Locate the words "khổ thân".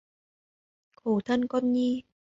0.95-1.47